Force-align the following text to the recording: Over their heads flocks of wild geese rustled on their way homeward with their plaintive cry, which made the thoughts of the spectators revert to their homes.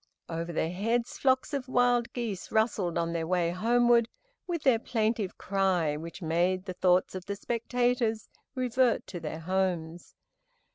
Over 0.29 0.51
their 0.51 0.71
heads 0.71 1.19
flocks 1.19 1.53
of 1.53 1.67
wild 1.67 2.11
geese 2.11 2.51
rustled 2.51 2.97
on 2.97 3.13
their 3.13 3.27
way 3.27 3.51
homeward 3.51 4.09
with 4.47 4.63
their 4.63 4.79
plaintive 4.79 5.37
cry, 5.37 5.95
which 5.95 6.23
made 6.23 6.65
the 6.65 6.73
thoughts 6.73 7.13
of 7.13 7.27
the 7.27 7.35
spectators 7.35 8.27
revert 8.55 9.05
to 9.05 9.19
their 9.19 9.41
homes. 9.41 10.15